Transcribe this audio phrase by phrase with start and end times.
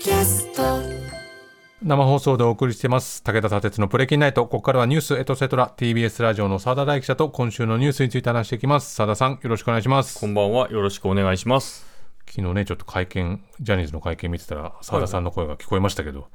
[0.00, 0.62] キャスト。
[1.82, 3.22] 生放送でお送りしています。
[3.22, 4.46] 武田砂鉄のプレキンナイト。
[4.46, 5.74] ここからはニュースエトセトラ。
[5.76, 7.28] TBS ラジオの澤田大記者と。
[7.28, 8.94] 今週のニュースについて話していきます。
[8.94, 10.18] 澤田さんよろしくお願いします。
[10.18, 10.70] こんばんは。
[10.70, 11.84] よろしくお願いします。
[12.26, 16.28] 昨日ねちょっと会見ジャニーズの会見見てたら澤田さんの声が聞こえましたけど、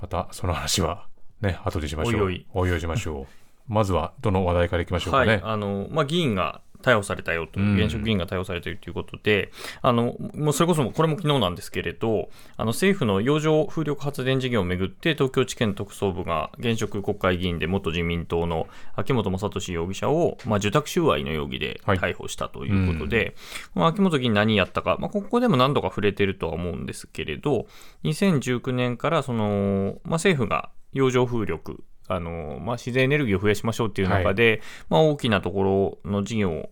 [0.00, 1.06] またその話は
[1.42, 2.22] ね後でしましょう。
[2.22, 2.46] おいおい。
[2.54, 3.44] おいおいしましょう。
[3.68, 5.28] まずはどの話題からいきましょうかはい。
[5.28, 7.76] ね、あの、まあ、議員が逮捕されたよと、うん。
[7.76, 21.98] 現職議員が逮捕されているということで、あの、もうそれこそ、これも昨日なんですけれど、あの、政府の洋上風力発電事業をめぐって、東京地検特捜部が現職国会議員で元自民党の秋本真利容疑者を、まあ、受託収賄の容疑ではい。
[21.98, 23.34] 逮捕したということで、
[23.74, 27.66] まあ、秋本議員何やったか、まあ、ここでも何度か触れてるとは思うんですけれど、
[28.04, 36.68] 2019年からその、まあ、政府が洋上風力、あのまあ、自然エネルギーを増やしましょうっていう中で、まあ、大きなところの事業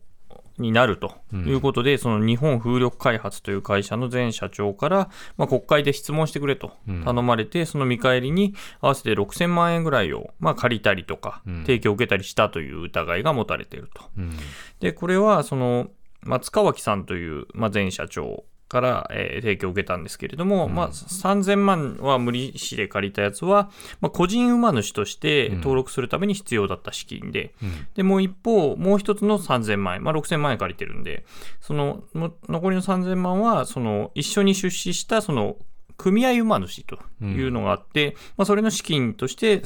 [0.59, 14.03] になるということで、その日本風力開発という会社の前社長から、まあ、国会で質問してくれと頼まれて、その見返りに合わせて6000万円ぐらいを、まあ、借りたりとか、提供を受けたりしたという疑いが持たれていると。
[14.17, 14.37] うん。
[14.81, 15.89] で、これは、その、
[16.21, 23.70] まあ、塚脇さんという、まあ、前社長から、えー提供を受けたんですけれども、まあ、3000万は無利子で借りたやつは、
[24.01, 27.87] まあ、個人馬主として登録するために必要だった資金で、うん。
[27.95, 31.25] で、もう一方、もう一つの3000万円、まあ、6000万円借りてるんで、
[31.61, 35.56] その、も残りの3000万は、その、一緒に出資した、その、
[35.98, 39.62] 組合馬主というのがあって、まあ、それの資金として、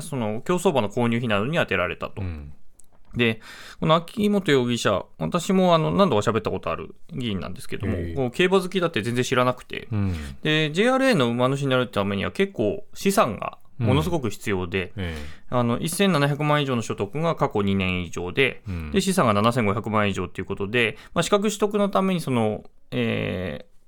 [0.00, 2.22] その、競走馬の購入費などに充てられたと。
[3.18, 3.40] うんで、
[3.80, 8.14] この秋元容疑者、私もあの何度か喋ったことある議員なんですけども、へえ。
[8.14, 10.14] こう競馬好きだって全然知らなくて、うん。
[10.42, 15.16] で、JRA の馬主になるためには結構資産がものすごく必要で、え
[15.50, 18.90] あの、1700万以上の所得が過去2年以上で、うん。
[18.92, 23.78] で、資産が7500万以上ということで、まあ、資格取得のためにその、えー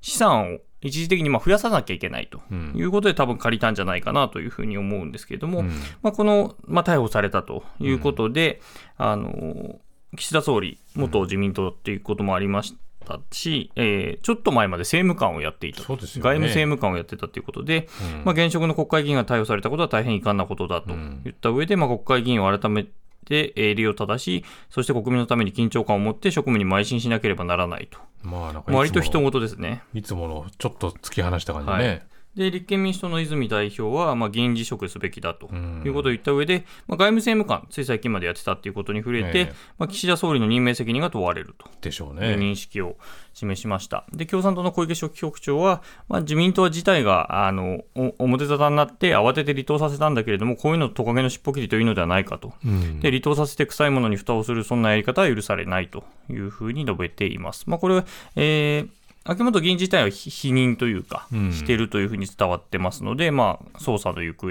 [0.00, 2.40] 資産を一時的にまあ増やさなきゃいけないと。
[2.50, 2.72] うん。
[2.76, 5.68] いうことで多分借りたんじゃないかなというふうに思うんですけれども、うん。
[6.02, 8.60] まあ、この、まあ、逮捕されたということで、
[8.96, 9.80] あの
[10.16, 15.84] 岸田総理、元自民党っていうこともありましたし、えーちょっと前まで政務官をやっていた、ね。
[15.88, 17.88] 外務政務官をやってたということで、
[18.24, 22.86] まあ、現職の国会議員が逮捕されたことは大変遺憾なことだと言った上で、まあ、国会議員を改め
[23.28, 27.98] て、えー理を正し、そして国民のために緊張感を持って職務に邁進しなければならないと。
[28.22, 29.82] まあなんか割と人事ですね。
[29.94, 32.02] いつものちょっと突き放した感じね、はい
[32.36, 41.68] で、立憲民主党の泉代表は、まあ、議員辞職すべきだとんいうことを言った上で、まあ、外務政務官、つい最近までやってたっていうことに触れて、ええまあ、岸田総理の任命責任が問われると。
[41.80, 42.96] でしょういうね認識を
[43.34, 44.04] 示しました。
[44.12, 52.52] で、共産党の小池書記局長は、まあ、自民党自体が、あの、お表沙汰になって慌てて離党させたんだけれども、こういうのトカゲの尻尾切りというのではないかと。
[52.64, 57.64] うんで、離党させて臭いものに蓋をする、そんなやり方は許されないというふうに述べています。
[57.66, 58.04] まあ、これは、
[58.36, 58.97] えー
[59.28, 61.52] 秋元議員自体は否否認というか、うん。
[61.52, 64.48] しているというふうに伝わってますので、まあ、捜査の行方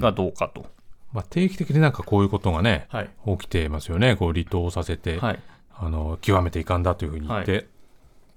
[0.00, 0.66] がどうかと。
[1.12, 3.10] まあ、定期的になんかこういうことがね、はい。
[3.38, 4.16] 起きてますよね。
[4.16, 5.38] こう離党させて、はい。
[5.80, 7.68] あの極めていかんだというふうに言って、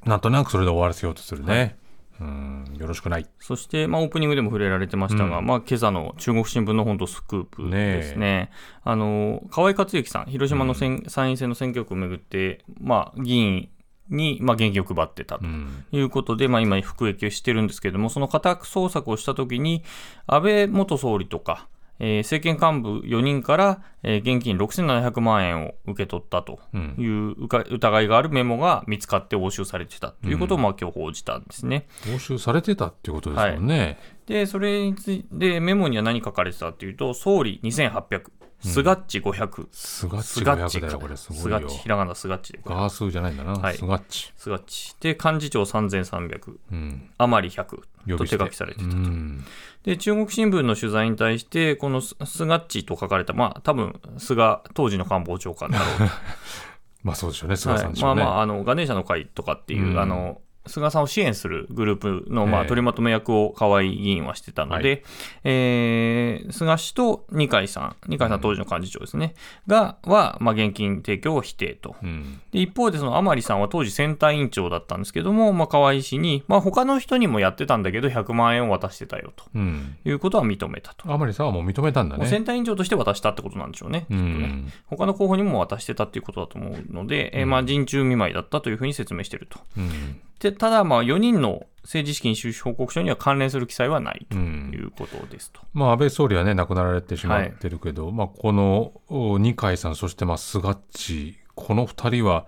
[0.06, 1.76] なんとなくそれで終わらせようとするね、
[2.20, 2.78] うん。
[2.78, 3.26] よろしくない。
[3.40, 5.46] そして、まあ、オープニングでも触れられてましたが、うん。
[5.46, 8.52] まあ、今朝の中国新聞の本当スクープですね。
[8.84, 13.70] あの、河合克行さん、広島の選参院選の選挙区をめぐって、まあ、議員
[14.10, 15.46] に、まあ、現金を配ってたと。
[15.46, 15.86] うん。
[15.92, 19.84] いうことで、まあ、今、服役をしてるんですけれども、その家宅捜索をしたときに、
[20.28, 21.68] 安倍元総理とか、
[22.04, 26.96] えー政権幹部4人から、えー現金6700万円を受け取ったとうん。
[26.98, 27.36] いう
[27.76, 31.88] 疑いがあるメモが見つかって押収されてたということを、まあ、今日報じたんですね。
[32.06, 38.32] 押収されてたっていうことですもんね、で、それについて、メモには何書かれてたっていうと、総理2800、
[38.64, 41.44] スガッチ500、スガッチスガッチ500だよこれすごいよ。
[41.44, 43.78] スガッチ、ひらがなスガッチで、ガースじゃないんだな、はい。
[43.78, 44.96] スガッチ、スガッチ。
[45.00, 48.18] で、幹事長3300、うん、余り100呼び捨て。
[48.18, 48.96] と手書きされてたと。
[48.96, 49.44] うん。
[49.84, 56.16] で、中国新聞の取材に対して、このススガッチと書かれた、まあ、多分、菅、当時の官房長官だろうと。
[57.04, 57.56] まあそうでしょうね。
[57.56, 60.00] 菅さんはいでしょうね、まあまあ、あの、ガネーシャの会とかっていう、うん。
[60.00, 62.68] あの、菅さんを支援するグループの、まあ、ええ。
[62.68, 65.04] 取りまとめ役を河合議員はしてたので、
[65.44, 69.34] えー菅氏と二階さん、二階さん当時の幹事長ですね、
[69.68, 71.96] が、は、まあ、現金提供を否定と。
[72.04, 72.42] うん。
[72.52, 79.46] で一方で、その甘利さんは当時選対委員長だったんですけども、まあ、河合氏に、まあ、他の人にもやってたんだけど、100万円を渡してたよと。
[79.56, 81.12] うん、いうことは認めたと。
[81.12, 82.28] 甘利さんはもう認めたんだね。
[82.28, 84.06] 選対委員長として渡したってことなんでしょうね。
[84.10, 84.48] うきっとね。
[84.48, 89.60] ん他の候補にも渡してたっていうことだと思うので、えーまあ、人中見舞いだったというふうに説明していると。
[89.78, 94.72] うんでただ、まあ、4人の政治資金収支報告書には関連する記載はないとうん。
[94.74, 95.62] いうことですと。
[95.74, 102.46] まあ、安倍総理はね、亡くなられてしまってるけど、まあ、このお二階さん、そしてまあ菅っち、この二人は、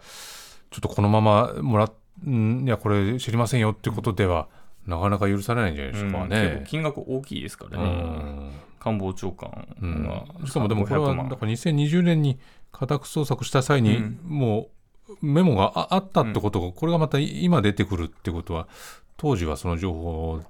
[0.69, 1.93] ちょっとこのままもらっ、
[2.27, 4.47] んいや、これ知りませんよっていうことでは
[4.85, 6.65] なかなか許されないんじゃないでしょうかうん結構ね。
[6.67, 8.51] 金額大きいですからうね、ん。
[8.79, 10.03] 官房長官うん。
[10.07, 12.37] が、しかもでもこれは500万だから2020年に
[12.71, 14.19] 家宅捜索した際にうん。
[14.23, 14.67] もう
[15.21, 18.67] メモがああったってことが、これがまた今出てくるってことは
[19.17, 20.43] 当時はその情報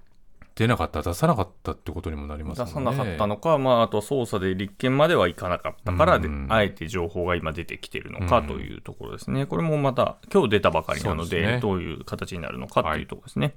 [0.55, 2.65] 出なかった出さなかったってことにもなりますね。
[2.65, 9.47] 出さなかったのか、まあ、あと捜査で立件まではいかなかったからで、うんあえて情報が今出てきてるのかうんというところですね。
[9.47, 13.55] これもまた、今日出たばかりなので、ですねどういう形になるのかというところですね。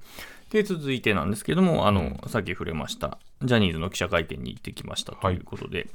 [0.51, 5.87] で、続いてなんですけども、あの、うんさっき触れました、ジャニーズの記者会見に行ってきましたとはいいうことで、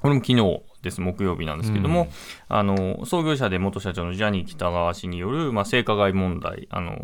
[0.00, 2.08] これも昨日です、木曜日なんですけども、うん。
[2.48, 6.96] あの創業者で元社長のジャニー喜多川氏による、まあ、性加害問題あの、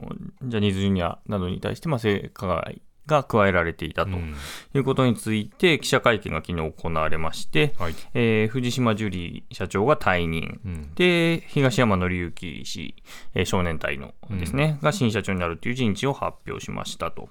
[0.45, 4.35] ジャニーズジュニアなどに対して、まあ、性加害が加えられていたとうん。
[4.75, 7.95] いうことについて、記者会見が昨日行われまして、はい。
[8.15, 10.61] えー藤島ジュリー社長が退任。
[10.65, 10.95] うん。
[10.95, 12.95] で、東山紀之氏、
[13.35, 17.29] えー少年隊のですね、が新社長になるという人事を発表しましたと。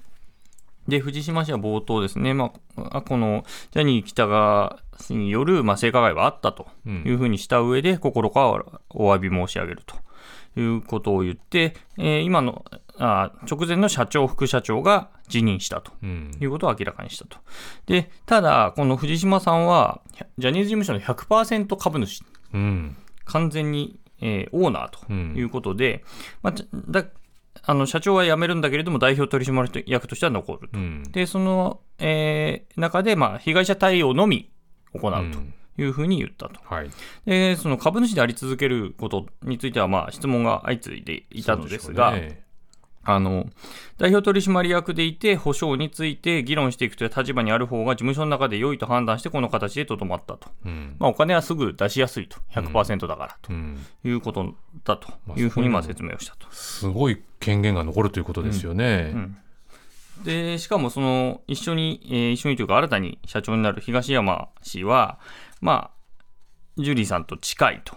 [0.88, 9.96] で、藤島氏は冒頭ですね、まあ、このジャニー喜多川氏による、まあ、性加害はあったというふうにした上で、心からお詫び申し上げると
[10.60, 12.66] いうことを言って、えー今の
[13.00, 16.32] あ直前の社長、副社長が辞任したとうん。
[16.40, 17.40] いうことを明らかにしたと。
[17.88, 20.02] で、ただ、この藤島さんは、
[20.38, 22.96] ジャニーズ事務所の100%株主、うん。
[23.26, 25.34] 完全に、えーオーナーとうん。
[25.36, 26.04] いうことで、
[26.44, 27.06] まあ、じゃだ
[27.62, 30.78] あの社長は辞めるんだけれども、代表取締役としては残ると。
[30.78, 34.52] うんで、その、えー中で、まあ、被害者対応のみ
[34.94, 36.60] 行うとうんいうふうに言ったと。
[36.64, 36.90] はい
[37.26, 42.16] で、その株主であり続けることについては、まあ、質問が相次いでいたのですが、
[43.06, 43.48] あの、
[43.98, 50.50] 代表取締役でいて、保証について議論していくという立場にある方が事務所の中で良いと判断して、この形でとどまったと。
[50.66, 52.38] うんまあ、お金はすぐ出しやすいと。
[52.54, 54.54] 100%だからうんということ
[54.86, 56.48] だとまあいうふうにまあ説明をしたと。
[56.52, 59.12] すごい権限が残るということですよね。
[59.14, 59.38] うん
[60.24, 65.18] で、しかもその、一緒に、えー一緒にというか、新たに社長になる東山氏は、
[65.60, 67.96] まあ、ジュリーさんと近いと。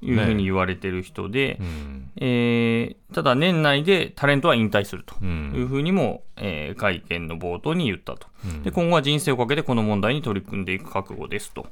[0.00, 5.16] いうふうに言われてる人で、うんえーただ年内でタレントは引退すると。
[5.20, 8.28] ういうんふうにも、えー会見の冒頭に言ったと。
[8.44, 8.62] うん。
[8.62, 11.66] で、今後は人生をかけてこの問題に取り組んでいく覚悟ですと。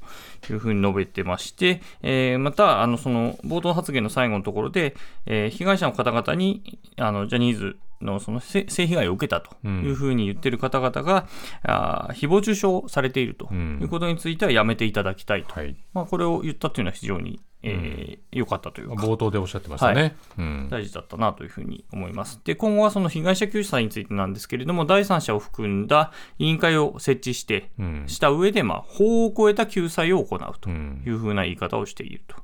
[0.50, 4.96] いうふうに述べてまして、えーまた、あの、その冒頭発言の最後のところで、
[5.26, 9.50] えー被害者の方々に、あの、ジャニーズのその性性被害を受けたと。
[9.68, 11.28] いうふうに言ってる方々が、
[11.62, 13.48] あー誹謗中傷されていると。
[13.48, 13.78] うん。
[13.80, 15.54] いうことについてはやめていただきたいと。
[15.54, 15.76] はい。
[15.94, 18.94] まあ、これを言ったというのは非常に良、えー良かったというか。
[18.94, 20.02] 冒頭でおっしゃってましたね。
[20.02, 22.40] はうん大事だったなというふうに思います。
[22.44, 32.36] で、今後はその被害者救済についてなんですけれども、第三者を含んだ委員会を設置して、うんした上で、まあ、法を超えた救済を行うとうんいうふうな言い方をしていると。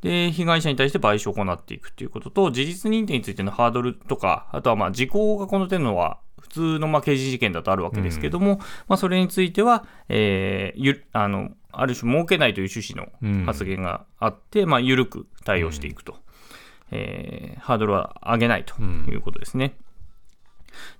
[0.00, 16.16] で、被害者に対して賠償を行っていくということと、事実認定についてのハードルとか、あとはまあ、時効がこの点のは、普通のまあ刑事事件だとあるわけですけども、まあ、それについては、えーゆあの、ある種設けないという趣旨うんの発言があって、まあ、緩く対応していくと。
[16.90, 19.76] えーハードルは上げないということですね。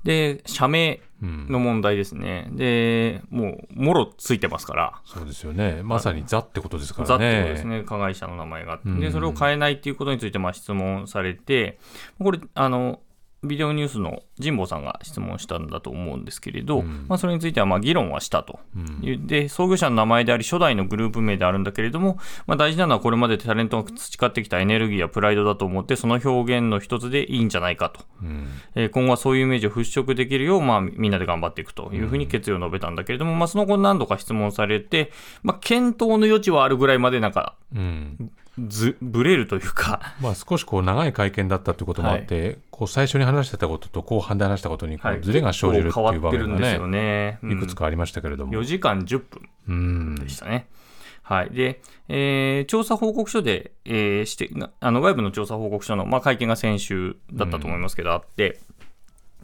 [0.02, 2.48] で、社名うんの問題ですね。
[2.52, 5.80] で、もう、もろついてますから、そうですよね。
[5.82, 7.30] まさにザってことですからザね。
[7.30, 8.78] ってことですね、加害者の名前が。
[8.84, 11.78] うんで、それを変えないっていうことについてまあ質問されて、
[12.22, 13.00] これ、あの、
[13.44, 17.06] ビデオニュースの神保さんが質問したんだと思うんですけれど、うん。
[17.08, 18.58] まあ、それについてはまあ議論はしたと。
[18.76, 19.26] うん。
[19.26, 28.00] で、創業者の名前であり、初代のグループ名であるんだけれども、まあ、大事なのはこれまでタレントが培ってきたエネルギーやプライドだと思って、その表現の一つでいいんじゃないかと。
[28.22, 28.48] うん。
[28.74, 35.10] えー今後はそういうイメージを払拭できるよう、まあ、みんなで頑張っていくというふうに決意を述べたんだけれども、まあ、その後何度か質問されて、
[35.42, 47.38] まあ、検討の余地はあるぐらいまでなんか、うんず、ぶれるというか、まあ、少しこう長い会見だったということもあって、こう最初に話してたことと後半で話したことにこはい、うズレが生じるっいう場面がねんですよね。
[47.42, 48.52] うんいくつかありましたけれども。
[48.52, 50.66] 4時間10分うんでしたね。
[51.22, 51.50] はい。
[51.50, 58.60] で、えー調査報告書で、えーして、なあの、外部の調査報告書の、まあ、会見が先週だったと思いますけど、あって、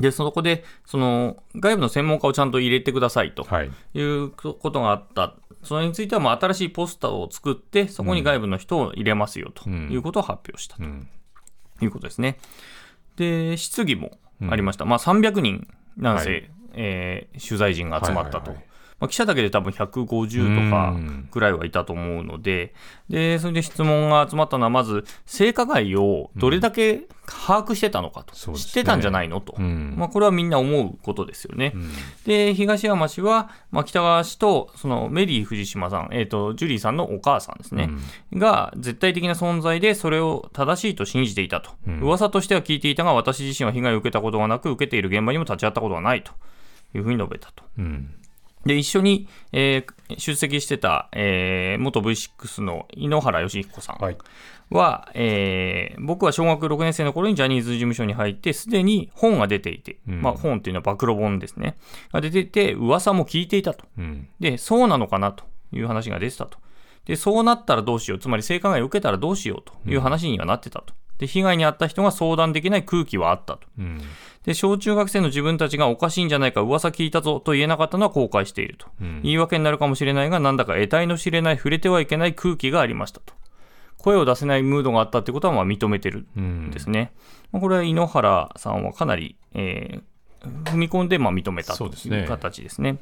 [0.00, 3.70] で、そこで、その、外部の専門家をちゃんと入れてくださいとはい。
[3.94, 5.34] いうことがあった。
[5.62, 11.08] それについては、まあ、新しいポスターを作って、そこに外部の人を入れますよとうんいうことを発表したとうん
[11.82, 12.38] いうことですね。
[13.16, 14.84] で、質疑もありました。
[14.86, 18.54] まあ、300人なんせ、はいえー取材陣が集まったと。
[19.00, 20.94] まあ、記者だけで多分150とか
[21.32, 22.74] ぐらいはいたと思うので、
[23.08, 29.40] で、それで質問が集まったのは、まず、性加害をどれだけ把握してたのかと、うん、知ってたんじゃないの？
[29.40, 31.72] と、うん、まあ、これはみんな思うことですよね。
[31.74, 31.90] うん、
[32.26, 37.88] で、東山氏は、まあ、北川氏と、そのメリー藤島さん、えっ、ー、と、ジュリーさんのお母さんですね、
[38.34, 41.70] が、絶対的な存在で、それを正しいと信じていたと。
[41.86, 46.32] 噂としては聞いていたが、私自身は被害を受けたことがなく、受けている現場にも立ち会ったことはないと
[46.94, 47.64] いうふうに述べたと。
[48.66, 54.16] で、一緒に、えー、出席してた、えー、元 V6 の井ノ原快彦さんは、はい、
[55.14, 61.78] えー、僕は小学6年生の頃にジャニーズ事務所に入って、すでに本が出ていて、うん、まあ本っていうのは暴露本ですね。
[62.12, 64.28] が出てて、噂も聞いていたと、うん。
[64.40, 66.58] で、そうなのかなという話が出てたと。
[67.06, 68.20] で、そうなったらどうしよう。
[68.20, 70.94] つまり性加害を受けたらどうしようという話にはなってたと。
[71.20, 73.60] で、被害に遭った人が相談できない空気はあったと。
[73.78, 74.00] うん
[74.44, 78.86] で、小中学生の自分たちがおかしいんじゃないか、噂聞いたぞと言えなかったのは後悔していると。
[78.98, 83.34] うん、言い訳になるかもしれないが、なんだか得体の知れない、触れてはいけない空気がありましたと。
[83.98, 87.12] 声を出せないムードがあったってことはまあ認めてるんですね。
[87.52, 92.98] うん、これは井ノ原さんはかなり、えー、踏み込んでまあ認めたという形ですね。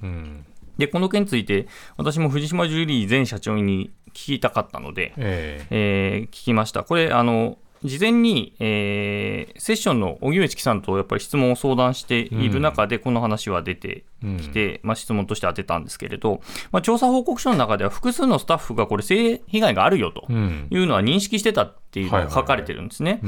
[0.77, 6.85] で、この件について、私も藤島ジュリー前社長に聞きたかったので、えー、えー、聞きました。
[6.85, 14.05] これ、あの、事前に、えー、セッションの荻上チキさんとやっぱり質問を相談している中で、この話は出て
[14.41, 16.41] きて、うん、まあ、質問として当てたんですけれど、
[16.73, 23.21] まあ、調査報告書の中では複数のスタッフがこれ、性被害があるよというのは認識してたっていうのが書かれてるんですね。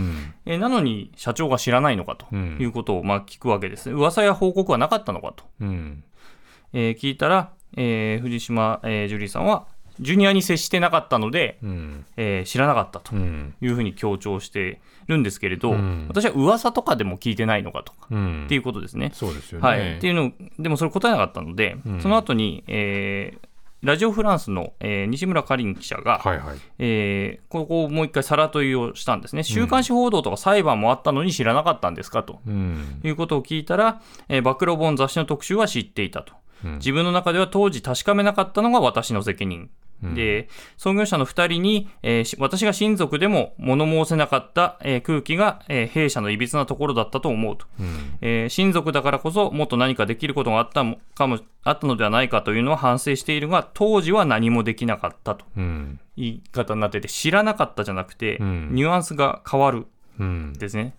[0.47, 3.90] えなのに社長が知らないのかということをまあ聞くわけです。
[3.90, 5.45] 噂や報告はなかったのかと。
[5.61, 6.04] うん、
[6.73, 9.66] えー、聞いたら、えー、藤島、えー、ジュリーさんは、
[10.00, 19.11] ジュニアに接してなかったので、うん、えー、知らなかったというふうに強調してるんですけれど、うん、私は噂とかでも聞いてないのかとか、うん、っていうことですね。
[19.14, 23.47] そうですよね、はい、っていうのでもそれ答えなかったので、その後に、えー、
[23.83, 39.71] ラジオフランスの、えー、西村かりん記者が、はいはい、えー、ここをもう一回さら問いをしたんですね、週刊誌報道とか裁判もあったのに知らなかったんですかと、うん、いうことを聞いたら、えー、暴露本雑誌の特集は知っていたと、うん、自分の中では当時確かめなかったのが私の責任。
[40.02, 40.49] で、
[40.79, 59.87] 創業者の2人に、えー、私が親族でも物申せなかった、えー、空気が、えー、弊社のいびつなところだったと思うと、うん、えー、親族だからこそもっと何かできることがあったかもあったのではないかというのは反省しているが当時は何もできなかったと、うん、言い方になってて知らなかったじゃなくて、うん、ニュアンスが変わる。
[60.59, 60.95] ですね、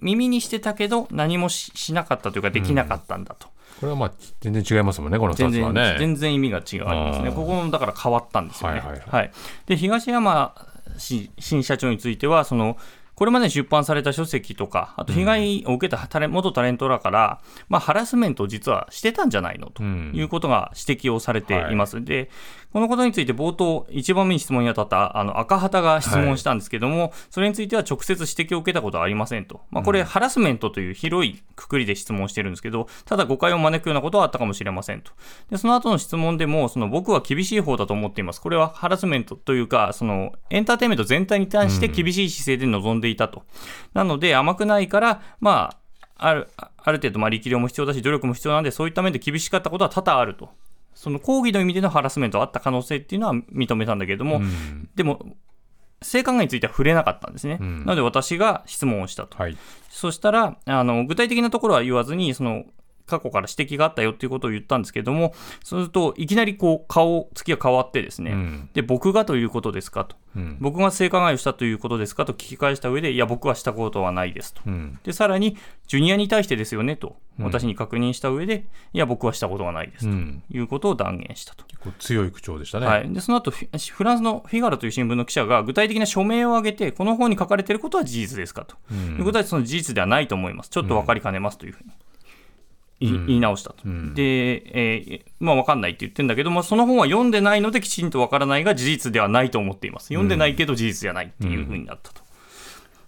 [0.00, 3.48] 耳にしてたけど何もしなかったというかできなかったんだと。
[3.80, 5.96] これはまあ全然違いますもんね、この2つはね。
[5.98, 7.30] 全然意味が違いますね。
[7.30, 8.80] ここもだから変わったんですよね。
[8.80, 9.30] はい、はいはい、
[9.66, 10.54] で東山
[10.98, 12.76] 新社長については、その
[13.16, 17.40] これまで出版された書籍とか、あと被害を受けたタレ、元タレントらから、
[17.70, 21.96] まあ、ハラスメントを実はしてたんじゃないのということが指摘をされています。
[21.96, 22.30] うんはい、で、
[22.76, 29.62] このことについて冒頭、一番目に質問に当たったあの赤旗が質問したんですけども、はい、それについては直接指摘を受けたことはありませんと。
[29.70, 35.12] まあ、これ、ハラスメントという広いくくりで質問してるんですけど、ただ誤解を招くようなことはあったかもしれませんと。
[35.50, 38.42] で、その後の質問でも、その僕は厳しい方だと思っています。
[38.42, 43.44] これはハラスメントというか、そのエンターテインメント全体に対して厳しい姿勢で臨んでいたと。
[43.94, 45.78] なので、甘くないから、ま
[46.18, 50.50] あ、ある、ある程度、まあ、力量も必要だし、努力も必要なんで、そういった面で厳しかったことは多々あると。
[50.96, 55.36] その抗議の意味でのハラスメントがあった可能性っていうのは認めたんだけれども、うん、でも、
[56.00, 57.58] 性加害については触れなかったんですね。
[57.60, 59.36] うん、なので私が質問をしたと。
[59.36, 59.58] はい、
[59.90, 62.64] そしたらあの、具体的なところは言わずに、その
[63.06, 65.34] 過去から指摘があったよっていうことを言ったんですけれども、
[65.64, 81.64] そうすると、いきなりこう顔つきが変わってですね、うん、で僕がということですかと、うん、僕が性加害をしたということですかと聞き返した上で、いや、僕はしたことはないですと、うん、でさらに、ジュニアに対してですよねと、私に確認した上で、いや、僕はしたことはないですということを断言したと。
[81.66, 82.86] 結構強い口調でしたね。
[82.86, 83.68] はい、でその後フ
[84.04, 91.90] ランスのフィガロという新聞の記者が具体的な署名を挙げて、この本に書かれていることは事実ですかと、いうことは、その事実ではないと思います、ちょっと分かりかねますというふうに。
[93.00, 93.76] 言い直したと。
[93.84, 100.08] うん、で、えー、まあ分かんないって言ってるんだけども、その本は読んでないのできちんと分からないが事実ではないと思っています。
[100.08, 102.26] 読んでないけど事実じゃないっていうふうになったと。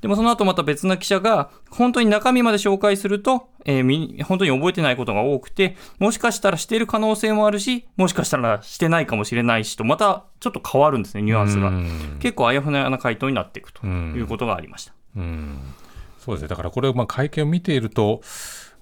[0.01, 11.73] でもその後また別な記者が、本当に中身まで紹介すると、えー、本当に覚えてないことが多くて、もしかしたらしている可能性もあるし、もしかしたらしてないかもしれないしと、またちょっと変わるんですね、ニュアンスが。
[12.21, 14.93] 結構あやふやな回答になっていくということがありました。
[15.17, 15.21] う
[16.21, 16.49] そうですね。
[16.49, 18.21] だからこれをまあ会見を見ていると、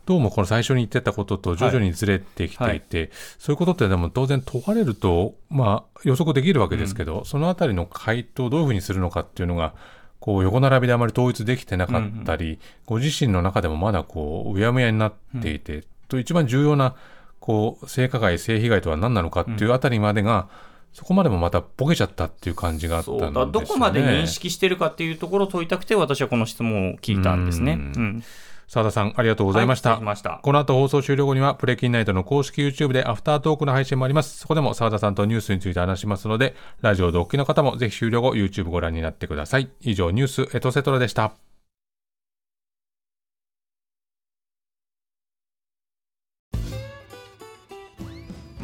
[0.06, 3.10] どうもこの最初に言ってたことと徐々にずれてきていて、はい、
[3.40, 9.74] そういうことってでも当然問われると、まあ、予測できるわけですけど、うん、そのあたりの回答をどういうふうにするのかっていうのが、
[10.20, 16.94] こう横並びであまり統一できてなかったり、うんうん、ご自身の中でもまだこううやむやになっていて、うん、と一番重要な
[17.40, 20.48] こう性加害性被害とは何なのかっていうあたりまでが、
[20.92, 27.72] そこまでもまたボケちゃったっていう感じがあったんですよ、ね、どこまで認識してるかっていうところを問いたくて私はこの質問を聞いたんですね。
[27.72, 28.22] うん
[28.68, 29.94] 澤田さん、ありがとうございました。
[29.94, 34.38] はい、ましたこの後放送終了後には、プレキンナイトの公式 YouTube でアフタートークの配信もあります。
[34.38, 39.70] そこでも澤田さんとニュースについて話しますので、ラジオでお聞きの方もぜひ終了後、YouTube ご覧になってください。
[39.80, 41.34] 以上、ニュースエトセトラでした。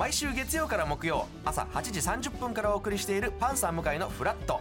[0.03, 1.83] 毎週月曜から木曜朝8
[2.21, 4.61] 時30分からお送りしているパンサー向井のフラット